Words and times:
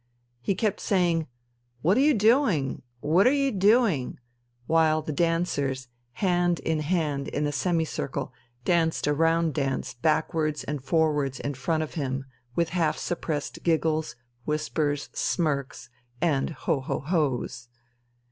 He 0.41 0.55
kept 0.55 0.79
saying, 0.79 1.27
"What 1.83 1.95
are 1.95 1.99
you 2.01 2.15
doing? 2.15 2.81
What 3.01 3.27
are 3.27 3.31
you 3.31 3.51
doing...?" 3.51 4.17
while 4.65 5.03
the 5.03 5.11
dancers, 5.11 5.89
hand 6.13 6.59
in 6.61 6.79
hand 6.79 7.27
in 7.27 7.45
a 7.45 7.51
semicircle, 7.51 8.33
danced 8.65 9.05
a 9.05 9.13
round 9.13 9.53
dance 9.53 9.93
backwards 9.93 10.63
and 10.63 10.83
forwards 10.83 11.39
in 11.39 11.53
front 11.53 11.83
of 11.83 11.93
him 11.93 12.25
with 12.55 12.69
half 12.69 12.97
suppressed 12.97 13.61
giggles, 13.61 14.15
whispers, 14.43 15.09
smirks, 15.13 15.91
and 16.19 16.49
ho, 16.49 16.79
ho, 16.81 17.01
ho's. 17.01 17.67